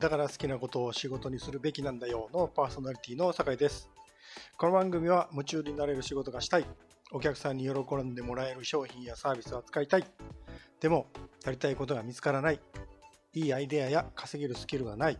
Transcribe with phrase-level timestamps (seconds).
[0.00, 3.90] だから好きなことを仕事にするべきなんだよのパーソナリティの酒井です。
[4.56, 6.64] この番組は夢中になれる仕事がしたい。
[7.12, 10.06] お客さんに喜んでもらえる商品やサービスを扱いたい。
[10.80, 11.08] でも、
[11.44, 12.60] やりたいことが見つからない。
[13.34, 15.18] いいアイデアや稼げるスキルがない。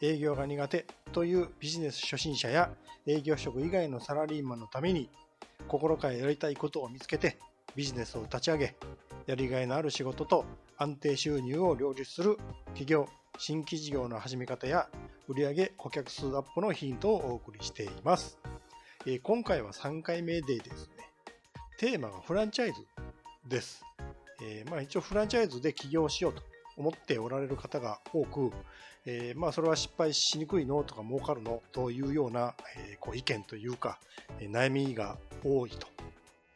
[0.00, 2.70] 営業が苦手というビジネス初心者や
[3.06, 5.10] 営業職以外のサラリーマンのために
[5.66, 7.36] 心からやりたいことを見つけて
[7.76, 8.74] ビジネスを立ち上げ
[9.26, 10.46] やりがいのある仕事と
[10.78, 12.38] 安定収入を両立する
[12.68, 13.08] 企業
[13.40, 14.88] 新規事業の始め方や
[15.28, 18.36] 売上顧客数アップのヒントをお送りしています、
[19.06, 21.04] えー今回は3回目でですね
[21.78, 22.84] テーマがフランチャイズ
[23.48, 23.84] です、
[24.42, 26.42] えーまあ、一応フランチャイズで起業しようと
[26.76, 28.50] 思っておられる方が多く、
[29.06, 34.00] えーまあそれは失敗しにくいのとか儲かるのというような、えーこう意見というか、
[34.40, 35.86] えー悩みが多いと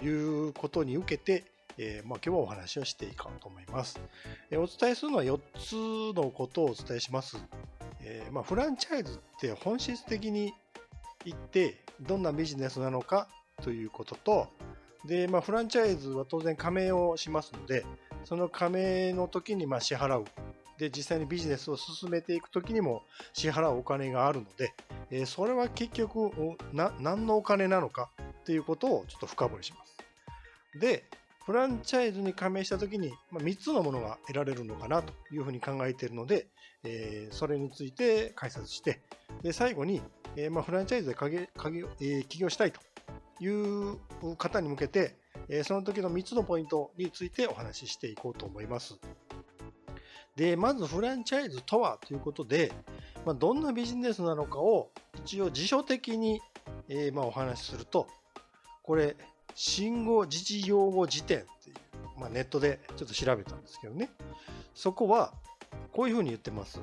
[0.05, 1.45] いうことに受けて、
[1.79, 4.01] えーまあ、今日はお話をしていこうと思います。
[4.51, 7.43] えーお伝えするのは4つのことをお伝えします。
[8.01, 10.53] えーまあ、フランチャイズって本質的に
[11.25, 13.29] 言ってどんなビジネスなのか
[13.63, 14.49] ということと、
[15.05, 17.85] で、まあ、フランチャイズは当然加盟をしますので、
[18.25, 20.25] その加盟の時にまあ支払う。
[20.79, 23.03] で、実際にビジネスを進めていく時にも
[23.33, 24.75] 支払うお金があるので、
[25.11, 26.33] えーそれは結局
[26.73, 29.97] 何のお金なのかっていうことをちょっと深掘りします。
[30.79, 31.05] で、
[31.45, 36.47] フランチャイズに加盟した時に、まあ、3つのものが得られるのかなというふうに考えているので、
[36.85, 39.01] えーそれについて解説して、
[39.43, 40.03] で、最後に、
[40.37, 42.81] えーまあ、フランチャイズで影影えー起業したいと
[43.41, 43.99] いう
[44.37, 45.17] 方に向けて、
[45.49, 48.99] えーその時の3つのポイントについてお話ししていこうと思います。
[50.37, 52.73] で、まずフランチャイズとはということで、
[53.27, 54.91] まあ、どんなビジネスなのかを
[55.25, 56.41] 一応辞書的に、
[56.89, 58.07] えーまあ、お話しすると、
[58.83, 59.17] これ、
[59.55, 64.11] 信号自治用語辞典っていう、まあ、ネットでちょっと調べたんですけどね。
[64.75, 65.33] そこは、
[65.93, 66.81] こういうふうに言ってます。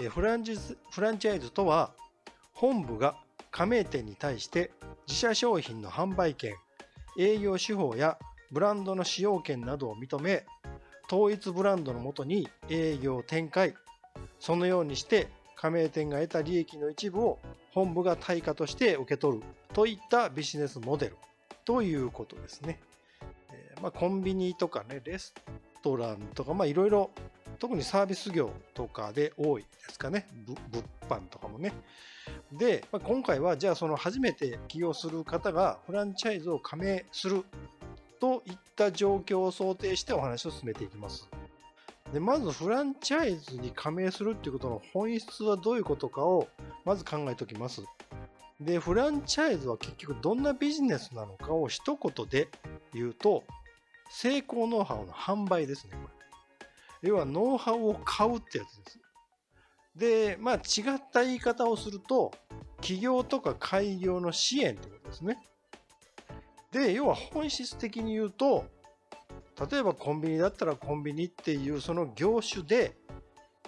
[0.00, 0.56] えフランチ
[0.90, 1.92] フランチャイズとは、
[2.52, 3.16] 本部が
[3.50, 4.70] 加盟店に対して
[5.06, 6.54] 自社商品の販売権、
[7.18, 8.18] 営業手法や
[8.50, 10.46] ブランドの使用権などを認め、
[11.10, 13.74] 統一ブランドのもとに営業展開、
[14.38, 17.38] そのようにして加盟店が得た利益の一部を
[17.72, 19.44] 本部が対価として受け取る
[19.74, 21.16] といったビジネスモデル
[21.70, 22.80] ということですね。
[23.52, 25.32] えーまあ、コンビニとかね、レス
[25.84, 27.12] トランとか、まあいろいろ、
[27.60, 30.26] 特にサービス業とかで多いですかね。
[30.46, 30.58] 物
[31.08, 31.72] 販とかもね。
[32.50, 37.44] で、まあ、今回はじゃあその初めて起業する方がフランチャイズを加盟する
[38.18, 41.28] といった状況を想定してお話を進めていきます。
[42.12, 46.48] で、まずフランチャイズに加盟するっていうことの本質はどういうことかを
[46.84, 47.84] まず考えておきます。
[48.60, 52.48] で、フランチャイズは結局どんなビジネスなのかを一言で
[52.92, 53.44] 言うと、
[54.10, 56.08] 成功ノウハウの販売ですね、こ
[57.02, 57.08] れ。
[57.08, 59.00] 要はノウハウを買うってやつです。
[59.96, 62.32] で、まあ違った言い方をすると、
[62.82, 65.38] 起業とか開業の支援ってことですね。
[66.70, 68.66] で、要は本質的に言うと、
[69.70, 72.96] 例えばコンビニだったらコンビニっていうその業種で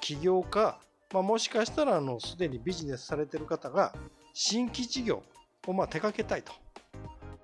[0.01, 0.81] 起業か、
[1.13, 3.95] まあ、もしかしたらあのすでにビジネスされてる方が
[4.35, 5.23] 新規事業
[5.67, 6.53] をまあ手掛けたいと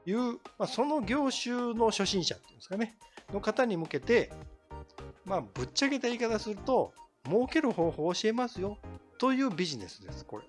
[0.06, 2.96] いう、まあ、その業種の初心者っていうんですかね、
[3.32, 4.30] の方に向けて、
[5.24, 6.92] まあぶっちゃけた言い方すると、
[7.26, 8.78] 儲ける方法を教えますよ
[9.18, 10.44] というビジネスです、これ。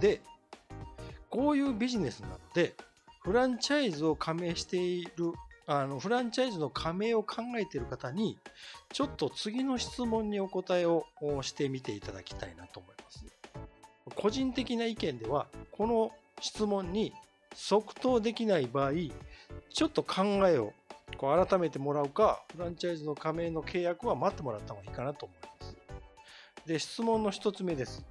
[0.00, 0.20] で、
[1.28, 2.74] こういうビジネスなので、
[3.22, 5.32] フランチャイズを加盟している、
[5.66, 8.38] あの、フランチャイズの加盟を考えている方に、
[8.92, 11.04] ちょっと次の質問にお答えを
[11.42, 13.24] してみていただきたいなと思います。
[14.14, 17.12] 個人的な意見では、この質問に
[17.54, 18.92] 即答できない場合、
[19.70, 20.72] ちょっと考えを
[21.16, 25.76] こう改めてもらうか、フランチャイズの加盟の契約は待ってもらった方がいいかなと思います。
[26.66, 28.04] で、質問の一つ目です。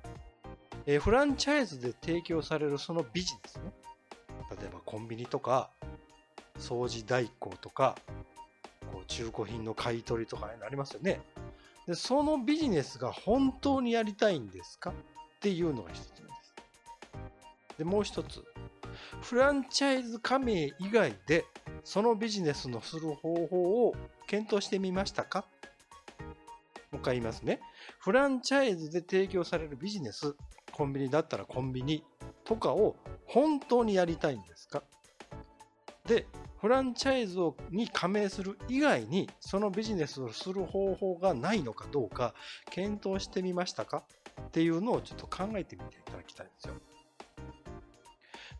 [0.86, 3.72] えーフランチャイズで提供されるそのビジネスね。
[4.59, 5.70] 例えばコンビニとか、
[6.58, 7.96] 掃除代行とか、
[8.92, 11.22] こう中古品の買い取りとかになりますよね。
[11.88, 14.94] で、そのビジネスが本当にやりたいんですか？
[15.40, 16.56] っていうのが一つ目です。
[17.78, 18.44] で、もう一つ。
[19.22, 21.46] フランチャイズ加盟以外で、
[21.86, 23.96] そのビジネスのする方法を
[24.28, 25.46] 検討してみましたか？
[26.91, 27.62] もう一回言いますね。
[28.00, 30.36] フランチャイズで提供されるビジネス、
[30.74, 32.03] コンビニだったらコンビニ
[32.44, 34.84] とかを本当にやりたいんですか？
[36.06, 36.28] で、
[36.59, 37.38] フランチャイズ
[37.70, 42.34] に加盟する以外に、そのビジネスをする方法がないのかどうか、
[42.72, 44.03] 検討してみましたか？
[44.47, 46.74] っていうのをちょっと考えてみていただきたいんですよ。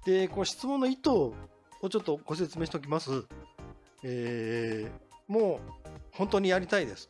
[0.06, 1.34] で、こう質問の意図を
[1.90, 3.26] ちょっとご説明しておきます。
[4.04, 5.60] えー、もう
[6.12, 7.10] 本当にやりたいです。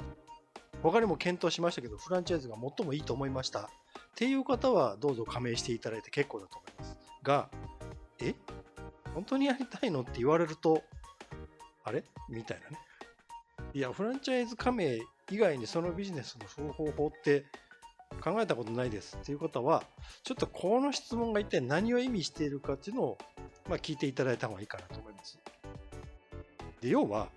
[0.81, 3.61] 他にも検討しましたけど、フランチャイズが最もいいと思いました。
[3.61, 3.65] っ
[4.15, 6.97] ていう方は、どうぞ加盟していただいて結構だと思います。
[7.21, 7.49] が、
[8.19, 8.33] え？
[9.13, 10.81] 本当にやりたいのって言われると、
[11.83, 12.03] あれ？
[12.29, 12.79] みたいなね。
[13.73, 14.99] いや、フランチャイズ加盟
[15.29, 17.45] 以外にそのビジネスの方法って
[18.19, 19.83] 考えたことないですっていう方は、
[20.23, 23.17] ちょっとこの質問が一体何を意味しているかっていうのを、
[23.67, 25.39] まあ、聞いていただいた方がいいかなと思います。
[26.81, 27.29] で、要は、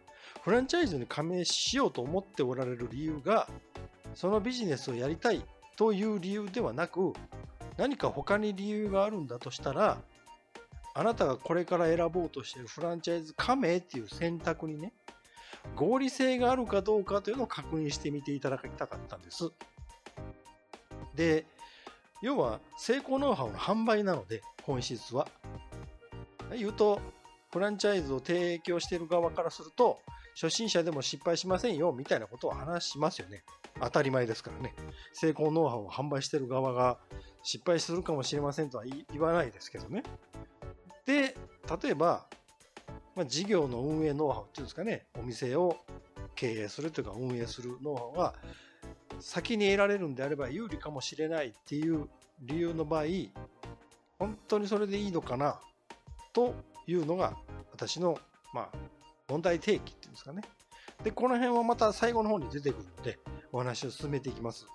[0.42, 3.48] フランチャイズに加盟しようと思っておられる理由が、
[4.14, 5.44] そのビジネスをやりたい
[5.76, 7.12] という理由ではなく、
[7.76, 10.02] 何か他に理由があるんだとしたら、
[10.94, 14.92] あなたがこれから選ぼうとしているフランチャイズ加盟っていう選択にね、
[15.76, 19.50] 合理性があるかどうかというのを確認してみていただきたかったんです。
[21.14, 21.44] で、
[22.22, 25.28] 要は成功ノウハウの販売なので、本質は。
[26.54, 27.00] 言うと、
[27.52, 30.00] フランチャイズを提供している側からすると、
[30.34, 33.42] 初心者でも失敗しませんよみたいなことを話しますよね。
[33.80, 34.74] 当たり前ですからね。
[35.12, 36.98] 成功ノウハウを販売している側が
[37.42, 40.02] 失敗するかもしれませんとは言わないですけどね。
[41.04, 41.36] で、
[41.82, 42.26] 例えば、
[43.14, 45.76] まあ、事業の運営ノウハウっていうんですかね、お店を
[46.34, 48.34] 経営するというか運営するノウハウが
[49.22, 52.08] 先に得られるんであれば有利かもしれないっていう
[52.40, 53.04] 理由の場合、
[54.18, 55.60] 本当にそれでいいのかな
[56.32, 56.54] と
[56.86, 57.36] いうのが
[57.72, 58.18] 私の、
[58.52, 58.68] まあ、
[59.28, 60.42] 問題提起っていうんですかね。
[61.02, 63.18] で、この辺はまた最後の方に出てくるので、
[63.52, 64.66] お話を進めていきます。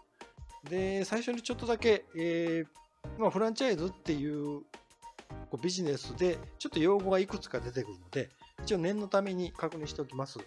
[0.70, 4.62] で、最初にちょっとだけ、えー、まあ、フランチャイズっていう
[5.50, 8.30] こうビジネスでちょっと用語がいくつか出てくるので、
[8.64, 10.40] 一応念のために確認しておきます。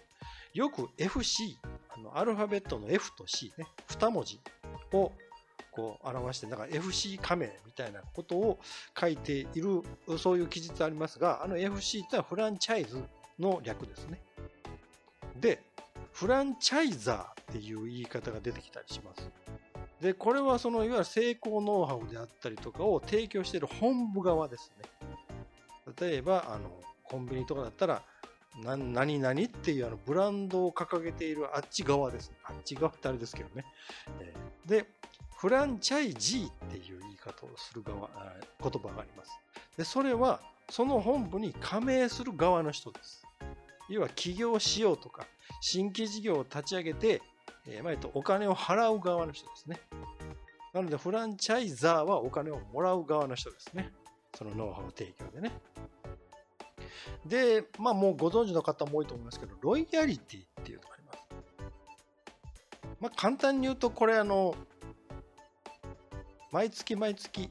[0.53, 1.57] よく FC、
[2.01, 4.39] のアルファベットの F と C ね、2文字
[4.93, 5.11] を
[5.71, 8.59] こう表して、だから FC 加盟みたいなことを
[8.99, 9.83] 書いている、
[10.17, 13.03] そういう記述ありますが、あの FC ってのはフランチャイズ
[13.39, 14.21] の略ですね。
[15.39, 15.61] で、
[16.11, 19.29] フランチャイザーっていう言い方が出てきたりします。
[20.01, 24.89] で、これはそのいわゆる成功ノウハウであったりとかを提供している本部側ですね。
[25.99, 26.69] 例えば、あの、
[27.03, 28.03] コンビニとかだったら、
[28.57, 32.37] 何々っていうあのブランドを掲げているあっち側ですね。
[32.43, 33.65] あっち側ってあれですけどね。
[34.19, 34.33] え、
[34.65, 34.85] で、
[35.37, 38.09] フランチャイジーっていう言い方をする側、
[38.61, 39.31] 言葉があります。
[39.77, 43.25] で、それはその本部に加盟する側の人です。
[43.89, 45.25] 要は起業しようとか、
[45.59, 47.21] 新規事業を立ち上げて、
[47.67, 49.79] えー、まあ、とお金を払う側の人ですね。
[50.73, 53.91] なので、フランチャイザーはお金をもらう側の人ですね。
[54.35, 55.51] そのノウハウ提供でね。
[57.25, 61.19] で、まあもうご存知の方も多いと思いますけど、ロイヤリティっていうのがあります。
[62.99, 64.55] まあ簡単に言うと、これあの、
[66.51, 67.49] 毎月毎月、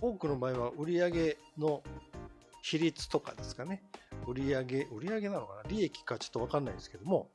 [0.00, 1.82] 多くの場合は売上の
[2.62, 3.82] 比率とかですかね。
[4.26, 5.68] 売上売上なのかな？
[5.68, 7.28] 利益かちょっとわかんないですけども、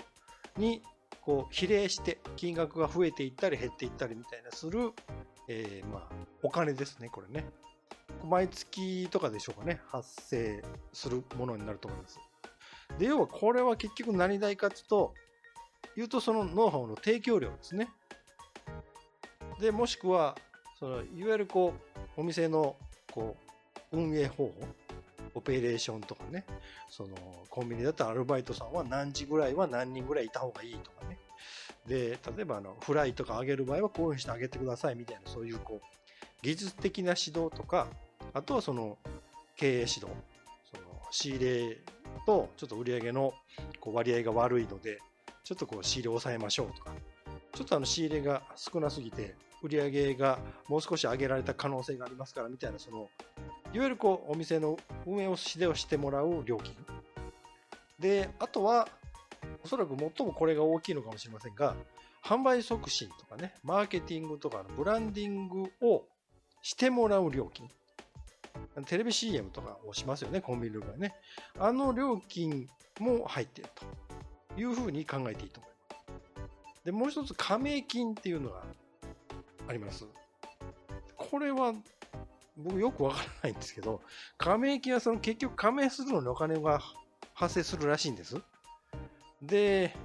[0.57, 0.81] に、
[1.21, 4.91] こう、比例して金額が増えていったり減っていったりみたいなする、
[5.47, 7.45] えー、まあ、お金ですね、これね。
[8.25, 10.63] 毎月とかでしょうかね、発生
[10.93, 12.19] するものになると思います。
[12.97, 15.13] で、要はこれは結局何代かっていうと、
[15.95, 17.89] 言うとそのノウハウの提供量ですね。
[19.59, 20.35] で、もしくは、
[20.79, 21.73] そのいわゆるこ
[22.17, 22.75] う、お店の
[23.11, 23.37] こ
[23.91, 24.53] う運営方法、
[25.35, 26.45] オペレーションとかね、
[26.89, 27.15] その
[27.49, 31.17] コンビニだったらアルバイトさんは何時ぐらいは何人ぐらいいた方がいいとかね。
[31.87, 35.85] で、例えばあのフライとかあげる場合はこういうふうにしてあげてくださいみたいな、そういうこう、
[36.41, 37.87] 技術的な指導とか、
[38.35, 38.97] あとはその
[39.55, 40.11] 経営指導、その
[41.09, 41.77] 仕入れ
[42.25, 43.33] とちょっと売り上げの
[43.79, 44.99] こう割合が悪いので、
[45.45, 46.91] ちょっとこう仕入れを抑えましょうとか、
[47.53, 50.37] ちょっとあの仕入れが少なすぎて、売り上げが
[50.67, 53.09] もう少し上げられた可能性がありますからみたいな、その、
[53.71, 56.75] いわゆるこうお店の運営を指導してもらう料金。
[57.99, 58.89] で、あとは、
[59.63, 61.73] おそらく最もこれが大きいのかもしれませんが、
[62.21, 66.03] 販売促進とかね、マーケティングとかのブランディングを
[66.61, 67.69] してもらう料金。
[68.83, 71.15] テレビ CM とかをしますよね、コンビニの場合ね。
[71.59, 72.67] あの料金
[72.99, 73.69] も入っている
[74.53, 76.83] というふうに考えていいと思います。
[76.85, 78.63] で、もう一つ加盟金っていうのが
[79.67, 80.05] あります。
[81.15, 81.73] これは
[82.57, 84.01] 僕よくわからないんですけど、
[84.37, 86.81] 加盟金はその結局加盟するのにお金が
[87.33, 88.41] 発生するらしいんです。
[89.41, 89.95] で、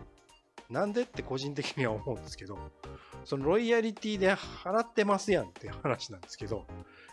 [0.68, 2.58] なんでって個人的には思うんですけど、
[3.24, 6.66] そのロイヤリティで払ってますやんって話なんですけど、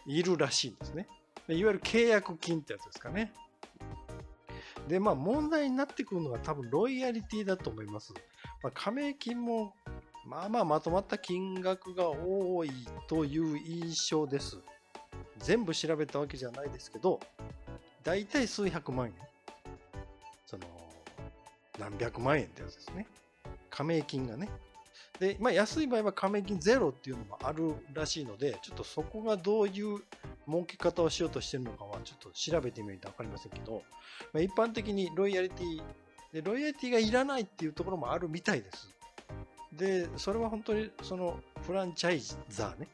[0.05, 1.07] いるらしいんですね。
[1.49, 3.31] いわゆる契約金ってやつですかね。
[4.87, 8.13] で、まあ問題になってくるのが多分ロイヤリティだと思います。
[8.63, 9.73] まあ、加盟金も
[10.27, 12.69] まあまあまとまった金額が多い
[13.07, 14.57] という印象です。
[15.39, 17.19] 全部調べたわけじゃないですけど、
[18.03, 19.13] だいたい数百万円。
[20.45, 20.65] その、
[21.79, 23.07] 何百万円ってやつですね。
[23.69, 24.49] 加盟金がね。
[25.19, 30.01] で、まあ、安い場合は加盟金ゼロっていうのもあるらしいので、ちょっとそこがどういう
[30.47, 33.83] 儲け方をしようとしてるのかはちょっと調べてみないと分かりませんけど、
[34.33, 35.81] まあ、一般的にロイヤリティ
[36.33, 38.93] で、ロイヤリティがいらないっていうところもあるみたいです。
[39.73, 42.87] で、それは本当にそのフランチャイザーね、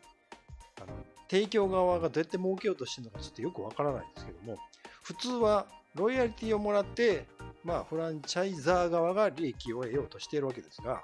[0.82, 0.88] あの
[1.30, 4.58] 提供側がどうやって儲けようとしてるのかちょっとよくわからないんですけども、
[5.02, 7.26] 普通はロイヤリティをもらって、
[7.64, 11.04] まあ、フランチャイザー側が利益を得ようとしているわけですが、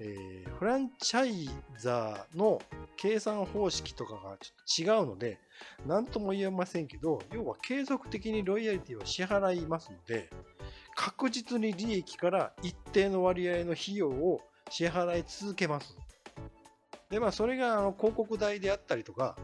[0.00, 2.60] えー、フランチャイザーの
[2.96, 5.38] 計算方式とかがちょっと違うので、
[5.86, 10.30] 何とも言えませんけど、要は継続的にロイヤリティを支払いますので、
[10.94, 14.40] 確実に利益から一定の割合の費用を
[14.70, 15.96] 支払い続けます。
[17.10, 19.36] で、まあ、それがあの広告代であったりとか、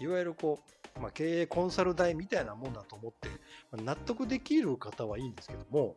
[0.00, 0.58] いわゆるこ
[0.96, 3.28] う、まあ、経営コンサル代みたいなもんだと思って、
[3.70, 5.96] ま、納得できる方はいいんですけども、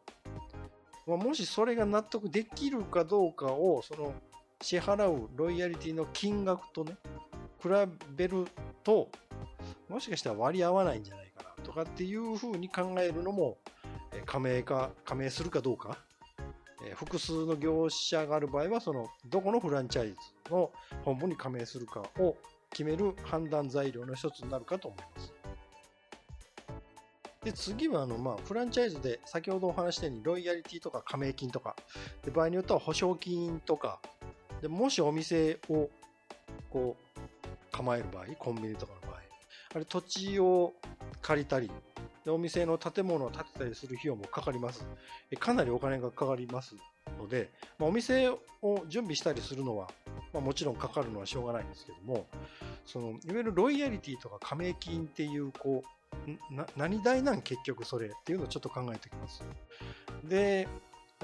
[1.07, 4.13] まあ、もしそれが納得できるかどうかを、その
[4.61, 6.97] 支払うロイヤリティの金額とね、
[7.61, 7.69] 比
[8.15, 8.45] べる
[8.83, 9.09] と、
[9.87, 13.57] もしかしたら割り合わないんじゃないかなとかっていうふうに考えるのも、
[14.25, 15.97] 加盟か、加盟するかどうか、
[16.95, 20.15] 複数の業者がある場合は、その、どこのフランチャイズ
[20.51, 20.71] の
[21.05, 22.35] 本部に加盟するかを
[22.69, 25.33] 決める判断材料の一つになるかと思います。
[27.47, 31.77] で、次は、あの、まあ、フランチャイズで先ほどお話したように、ロイヤリティとか加盟金とか、
[32.25, 34.01] で場合によっては保証金とか、
[34.61, 35.89] でもしお店を、
[36.69, 37.17] こう、
[37.71, 39.21] 構える場合、コンビニとかの場合、
[39.75, 40.73] あれ土地を
[41.21, 41.71] 借りたり、
[42.25, 44.85] でお店の建物を建てたりする費用もかかります。
[45.39, 46.75] かなりお金がかかります
[47.17, 47.49] ので、
[47.79, 48.39] まあ、お店を
[48.89, 49.89] 準備したりするのは、
[50.33, 52.27] まあ、もちろんかかるのはしょうがないんですけども、
[52.85, 55.96] そのいわゆるロイヤリティとか加盟金っていうこう
[56.75, 59.43] 何代なん結局それっていうのをちょっと考えておきます。
[60.23, 60.67] で、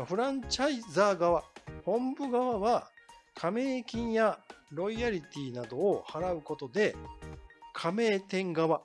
[0.07, 1.43] フランチャイザー側、
[1.86, 2.89] 本部側は
[3.36, 4.39] 加盟金や
[4.72, 6.95] ロイヤリティなどを払うことで、
[7.74, 8.81] 加盟店側、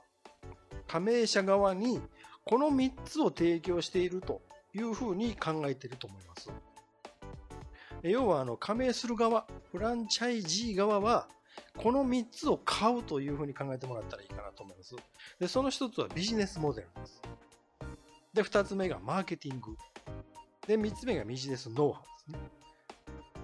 [0.87, 2.01] 加盟者側に
[2.45, 4.41] この3つを提供していると
[4.73, 6.51] いうふうに考えていると思います。
[8.01, 11.27] 要はあの加盟する側、フランチャイジー側は
[11.77, 14.95] この3つを買うというふうに考えてもらったらいいかなと思います。
[15.39, 17.21] で、その1つはビジネスモデルです。
[18.33, 19.75] で、2つ目がマーケティング。
[20.67, 22.49] で、3つ目がビジネスノウハウですね。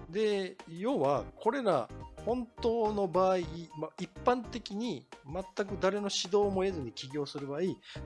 [0.09, 1.89] で、要は、これら、
[2.25, 3.38] 本当の場合、
[3.79, 7.62] まあ、一般的に全く誰の指導も得ずに起業する場合、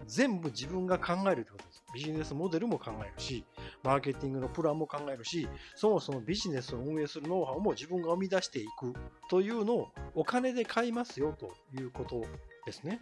[0.05, 1.83] 全部自分が考えるということです。
[1.93, 3.45] ビジネスモデルも考えるし、
[3.81, 8.93] マーケティングのプランも考えるし、そもそもビジネスを運営するノウハウも自分が生み出していく
[9.29, 12.21] というのをお金で買いますよということ
[12.65, 13.01] ですね。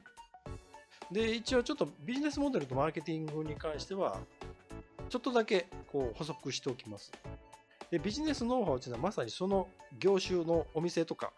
[1.12, 4.20] で、一応ちょっとビジネスモデルとマーケティングに関しては、
[5.10, 7.12] ちょっとだけこう補足しておきます。
[7.92, 9.68] で、ビジネスノウハウというのはまさにその
[10.00, 11.32] 業種のお店とか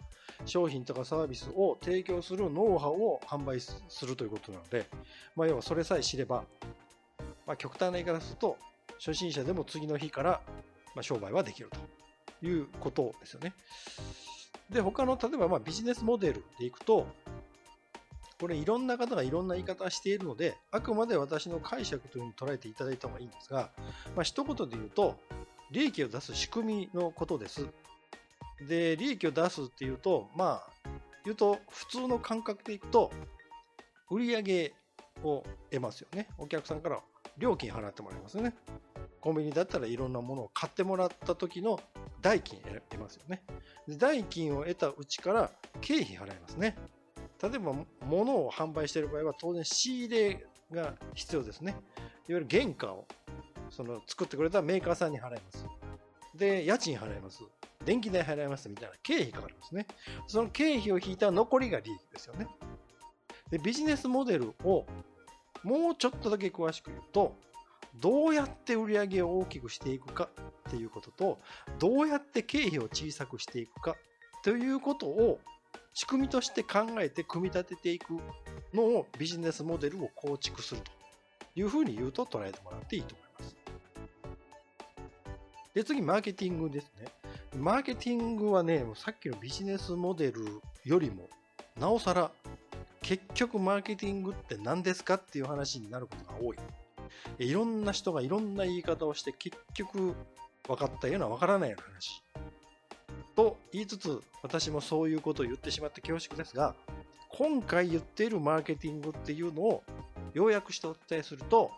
[0.45, 4.87] 商品とかサービスを提供するノウハウを販売するということなので、
[5.35, 6.43] まあ、要はそれさえ知れば、
[7.45, 8.57] まあ、極端な言い方すると、
[8.97, 10.41] 初心者でも次の日から
[10.95, 11.69] ま商売はできる
[12.39, 13.53] ということですよね。
[14.69, 17.07] で、他の、例えばまビジネスモデルでいくと、
[18.39, 23.71] これいろんな方がいろんな言い方をしているので、あくまで私の解釈というふうに捉えていただいた方がいいんですが、
[24.15, 25.19] まあ、一言で言うと、
[25.71, 27.67] 利益を出す仕組みのことです。
[28.67, 30.89] で、利益を出すっていうと、まあ、
[31.25, 33.11] 言うと、普通の感覚でいくと、
[34.09, 34.73] 売上
[35.23, 36.27] を得ますよね。
[36.37, 36.99] お客さんから
[37.37, 38.53] 料金払ってもらいますよね。
[39.21, 41.79] コンビニだったらいろんなものを買ってもらった時の
[42.21, 42.59] 代金
[42.89, 43.43] 得ますよね。
[43.87, 46.75] で代金を得たうちから経費払いますね。
[47.41, 47.73] 例えば
[48.05, 51.75] 物を販売している場合は当然仕入れが必要ですね。
[52.27, 53.05] いわゆる原価を
[53.71, 55.65] その作ってくれたメーカーさんに払います。
[56.35, 57.43] で、家賃払います。
[57.85, 59.87] 電気代払いますみたいな経費かかりますね。
[60.27, 62.47] その経費を引いた残りが利益ですよね。
[63.49, 64.85] で、ビジネスモデルを
[65.63, 67.35] もうちょっとだけ詳しく言うと、
[67.95, 70.29] どうやって売り上げを大きくしていくか
[70.67, 71.39] っていうことと、
[71.79, 73.95] どうやって経費を小さくしていくか
[74.43, 75.39] ということを
[75.93, 78.13] 仕組みとして考えて組み立てていく
[78.73, 80.91] のをビジネスモデルを構築すると
[81.55, 83.28] いうふうに言うと捉えてもらっていいと思います。
[85.73, 87.07] で、次、マーケティングですね。
[87.57, 91.29] マーケティングはね、さっきのビジネスモデルよりも、
[91.79, 92.31] なおさら、
[93.01, 96.57] 結局マーケティングって何ですかっていう話になることが多い。
[97.39, 100.15] いろんな人がいろんな言い方をして、結局
[100.67, 102.23] 分かったような分からないような話。
[103.35, 106.75] と言いつつ、私もそういうことを言ってしまって恐縮ですが、
[107.29, 109.83] 今回言っているマーケティングっていうのを
[110.33, 111.71] 要約してお伝えすると、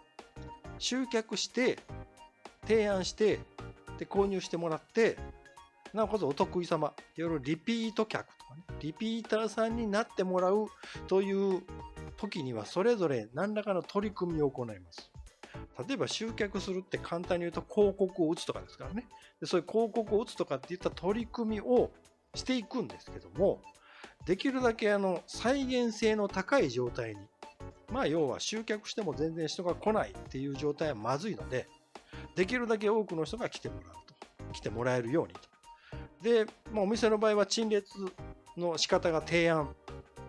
[0.79, 1.77] 集客して、
[2.67, 3.39] 提案して、
[4.01, 5.15] で購入してもらって
[5.93, 10.67] なおかつお得意様、いわゆるリピート客とかね、リピーターさんになってもらう
[11.07, 11.61] という
[12.17, 15.11] 時には、それぞれ何らかの取り組みを行います。
[15.87, 19.05] 例えば集客するって簡単に言うと広告を打つとかですからね。
[19.39, 21.91] でそういう広告を打つとかっていった取り組みを
[22.33, 23.61] していくんですけども、
[24.25, 27.17] できるだけあの再現性の高い状態に、
[27.91, 31.67] まあ要は集客しても全然人が来ないっていう状態はまずいので、
[32.35, 34.53] できるだけ多くの人が来てもらうと。
[34.53, 35.39] 来てもらえるようにと。
[36.21, 37.89] で、まあ、お店の場合は陳列
[38.57, 39.73] の仕方が提案。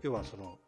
[0.02, 0.58] 要はその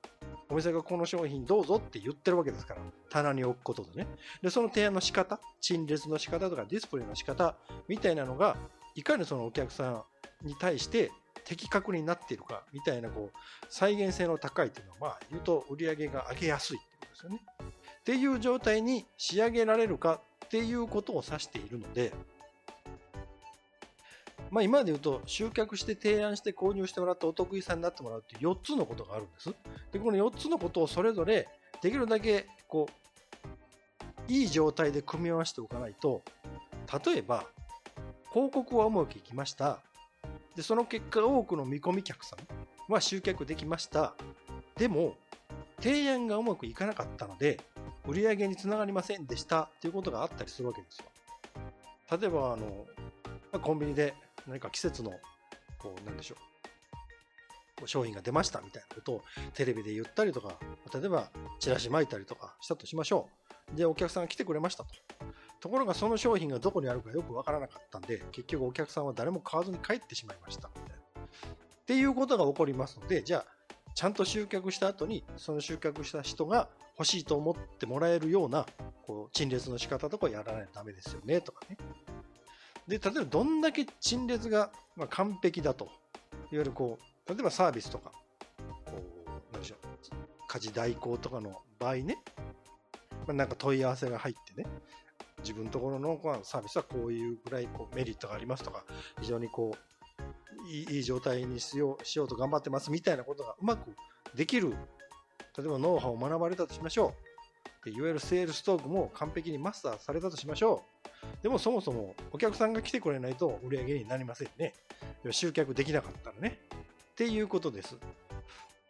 [0.49, 4.07] お店がこの商品どうぞって言ってるわけですから、棚に置くことでね。
[4.43, 7.57] で、その提案の仕方、陳列の仕方とかディスプレイの仕方
[7.89, 8.57] みたいなのが、
[8.95, 10.05] いかにそのお客さ
[10.43, 11.11] んに対して
[11.45, 13.37] 的確になっているかみたいなこう
[13.69, 17.41] 再現性の高いっていうのは、まあ、言うと売り上げが上げやすいってことですよね。
[18.01, 20.21] っていう状態に仕上げられるか
[20.55, 22.13] っていうことを指しているので、
[24.53, 29.53] まあ、今まで言うと集客して提案して購入してもらったお得意さんになってもらうっていう4つのことがあるんです。
[29.91, 31.49] でこの4つのことをそれぞれ
[31.83, 36.23] できるだけこういい状態で組み合わせておかないと
[37.05, 37.47] 例えば
[38.33, 39.81] 広告はうまくいきました
[40.55, 44.15] でその結果多くの見込み客さんは集客できました
[44.77, 45.17] でも
[45.81, 47.59] 提案がうまくいかなかったので
[48.07, 51.05] 売上につながりませんでしたっていうことがあったりするわけですよ
[52.19, 52.87] 例えばあの
[53.61, 54.15] コンビニで
[54.47, 55.13] 何か季節の、
[55.79, 56.39] こう、なんでしょう。
[57.87, 60.59] 商品が出ましたみたいなことをテレビで言ったりとか、
[60.95, 63.29] 例えばチラシ巻いたりとかしたとしましょ
[63.73, 63.77] う。
[63.77, 64.91] で、お客さんが来てくれましたと。
[65.61, 70.97] ところがその商品がどこにあるかよくわからなかったんで、結局お客さんは誰も買わずに帰ってしまいましたみたいな。
[70.97, 73.54] っていうことが起こりますので、じゃあ、
[73.95, 78.67] ちゃんと集客した後に、その集客した人が欲しいと思ってもらえるような、
[79.07, 81.77] こう、陳列の仕方とかやらないとダメですよね、とかね。
[82.89, 84.71] で、例えばどんだけ陳列が、
[85.11, 85.93] 完璧だと、いわ
[86.51, 88.13] ゆるこう、例えばサービスとか、
[88.85, 88.93] こ
[89.27, 89.79] う、なんでしょう、
[90.49, 92.19] 家事代行とかの場合ね、
[93.27, 94.69] まあ、なんか問い合わせが入ってね、
[95.39, 98.85] 自分のところのサービスはこういうぐらいこうメリットがありますとか、
[99.21, 99.79] 非常にこう、
[100.67, 103.95] いい状態にしようしようと頑張ってますみたいなことがうまく
[104.35, 104.71] できる、
[105.57, 107.15] 例えばノウハウを学ばれたとしましょ
[107.87, 107.91] う。
[107.91, 110.83] いわゆるセールストークも完璧にマスターされたとしましょ
[111.41, 111.43] う。
[111.43, 114.73] でもそもそもお客さんが来てくれないと売り上げになりませんね。
[115.31, 116.59] 集客できなかったらね。
[117.13, 117.97] っていうことです。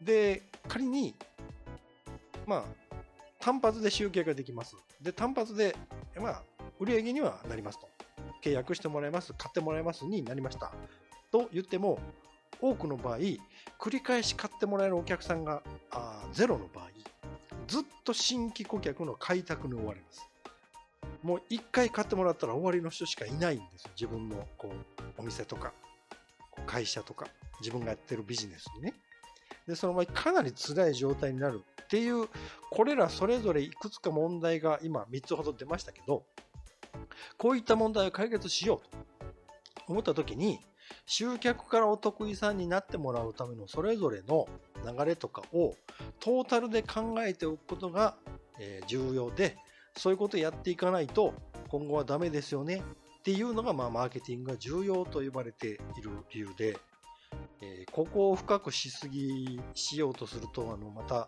[0.00, 1.14] で、仮に、
[2.46, 2.64] まあ、
[3.40, 4.76] 単発で集客ができます。
[5.02, 5.76] で、単発で、
[6.16, 6.42] まあ、
[6.78, 7.88] 売り上げにはなりますと。
[8.42, 10.72] 契約してもらいます、買ってもらいますになりました。
[11.34, 11.98] と言っても、
[12.60, 16.84] 多くの場合、繰り返し買ってもらえるお客さんがあゼロの場合、
[17.66, 20.28] ずっと新規顧客の開拓に追われます。
[21.24, 23.90] もう一回買ってもらったら終わりの人しかいないんですよ。
[24.00, 25.72] 自分のこうお店とか、
[26.66, 27.26] 会社とか、
[27.58, 28.94] 自分がやってるビジネスにね。
[29.66, 32.28] で、その場合かなり辛い状態になるっていう、
[32.70, 36.22] これらそれぞれいくつか問題が今3つほど出ましたけど、
[37.38, 38.88] こういった問題を解決しよう
[39.76, 40.60] と思った時に、
[41.06, 44.48] 集客からお得意さんになってもらうためのそれぞれの
[44.84, 45.74] 流れとかを
[46.20, 48.16] トータルで考えておくことが
[48.86, 49.56] 重要で、
[49.96, 51.34] そういうことをやっていかないと
[51.68, 52.82] 今後はダメですよね
[53.18, 56.76] っていうのが、まあ、マーケティングが重要と呼ばれている理由で、
[57.60, 61.26] え、ここを深くしすぎしようとするとあのまた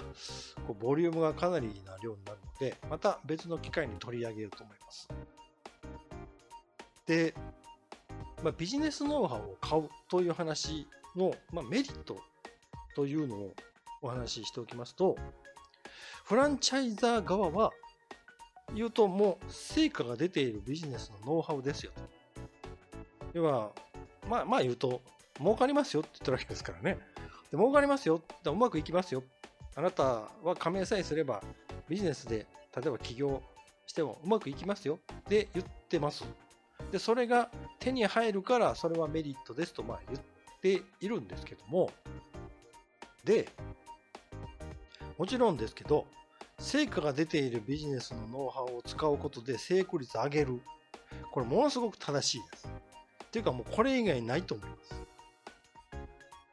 [0.67, 5.09] こうボリュームがかなりな量になるのでまた別の機会に取り上げようと思います。
[7.07, 7.35] で、
[8.47, 12.17] まあ、ビジネスノウハウを買うという話の、まあ、メリット
[12.95, 13.53] というのを
[14.03, 15.17] お話ししておきますと
[16.25, 17.73] フランチャイザー側は
[18.73, 22.03] 言うともう成果が出ているビジネスのノウハウですよと。
[23.33, 23.71] 要は、
[24.29, 25.01] まあまあ言うと、
[25.39, 26.99] 儲かりますよって言ってるわけですからね。
[27.51, 28.23] で儲かりますよ。
[28.45, 29.23] うまくいきますよ。
[29.77, 31.43] あなたは加盟さえすれば
[31.89, 33.41] ビジネスで例えば起業
[33.87, 36.25] してもうまくいきますよって言ってます。
[36.92, 40.20] で、それが手に入るからそれはメリットですとまあ言っ
[40.61, 41.90] ているんですけども、
[43.25, 43.49] で、
[45.18, 46.07] もちろんですけど、
[46.59, 50.61] 成果が出ているビジネスのノウハウを使うことで成功率上げる。
[51.33, 52.68] これものすごく正しいです。
[53.25, 55.03] っていうかもうこれ以外ないと思います。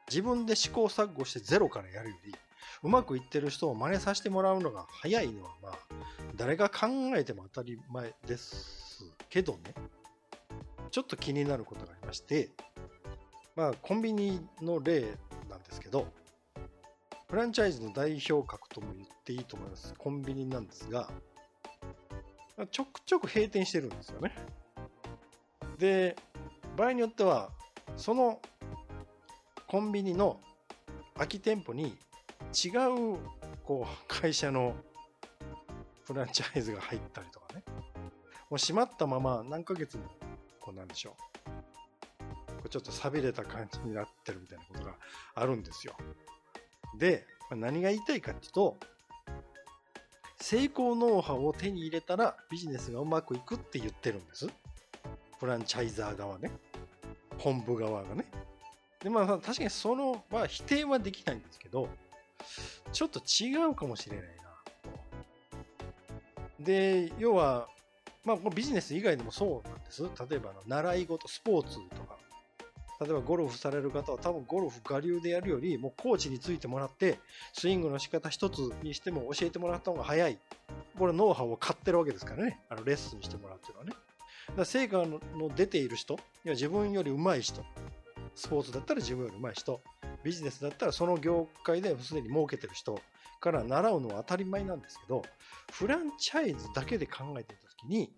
[0.09, 2.35] 自分で試行錯誤してゼロからやるより、
[2.83, 5.77] うまくいってる人を真似させてもらうのが早いのはまあ、
[6.35, 9.73] 誰が考えても当たり前ですけどね、
[10.93, 12.51] ちょっと気になることがありまして、
[13.55, 15.01] まあ、コンビニの例
[15.49, 16.05] なんですけど、
[17.27, 19.95] フランチャイズの代表格とも言っていいと思います。
[19.97, 21.09] コンビニなんですが、
[22.69, 24.35] ちょくちょく閉店してるんですよね。
[25.79, 26.15] で、
[26.77, 27.49] 場合によっては、
[27.97, 28.39] その
[29.65, 30.39] コンビニの
[31.15, 31.97] 空き店舗に
[32.53, 32.69] 違
[33.15, 33.17] う
[33.63, 34.75] こう会社の
[36.05, 37.63] フランチャイズが入ったりとかね
[38.51, 40.03] もう閉まったまま何ヶ月も
[40.75, 41.15] なんでしょ
[41.47, 41.53] う。
[42.51, 44.95] こうちょっと寂れた感じになってるみたいなことが
[45.35, 45.95] あるんですよ。
[46.97, 48.77] で何が言いたいかっていうと
[50.39, 54.49] 成功ノウハウを手に入れたらビジネスがうまくいくって言ってるんです。
[55.39, 56.51] フランチャイザー側ね。
[57.37, 58.25] 本部側がね。
[59.01, 61.89] でまあ確かにその、まあ、否定はできないんですけど
[62.93, 64.31] ちょっと違うかもしれないな
[66.57, 66.63] と。
[66.63, 67.67] で要は
[68.23, 70.03] まあビジネス以外でもそうなんです。
[70.29, 72.17] 例えば習い事スポーツとか。
[73.01, 77.19] 例えばゴルフされる方は多分ゴルフ我流でやるよりもうコーチについてもらって
[77.51, 80.37] スイングの仕方一つにしても教えてもらった方が早い。
[80.97, 82.61] これノウハウを買ってるわけですからね。
[82.69, 83.93] あのレッスンしてもらうっていうのはね。
[84.55, 85.19] だ成果の
[85.55, 87.63] 出ている人いや自分より上手い人
[88.35, 89.81] スポーツだったら自分より上手い人
[90.23, 92.99] ビジネスだったらその業界ですでに儲けてる人
[93.39, 95.23] から習うのは当たり前なんですけど
[95.71, 98.11] フランチャイズだけで考えてい時に